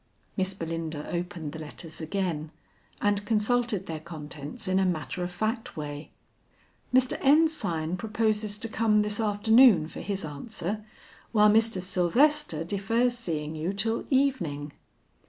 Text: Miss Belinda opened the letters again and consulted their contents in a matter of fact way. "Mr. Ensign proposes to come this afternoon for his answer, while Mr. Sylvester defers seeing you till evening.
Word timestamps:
Miss 0.35 0.55
Belinda 0.55 1.07
opened 1.11 1.51
the 1.51 1.59
letters 1.59 2.01
again 2.01 2.51
and 3.03 3.23
consulted 3.23 3.85
their 3.85 3.99
contents 3.99 4.67
in 4.67 4.79
a 4.79 4.83
matter 4.85 5.23
of 5.23 5.31
fact 5.31 5.77
way. 5.77 6.09
"Mr. 6.91 7.19
Ensign 7.21 7.97
proposes 7.97 8.57
to 8.57 8.67
come 8.67 9.03
this 9.03 9.19
afternoon 9.19 9.87
for 9.87 9.99
his 10.01 10.25
answer, 10.25 10.83
while 11.33 11.51
Mr. 11.51 11.79
Sylvester 11.83 12.63
defers 12.63 13.15
seeing 13.15 13.53
you 13.55 13.73
till 13.73 14.05
evening. 14.09 14.73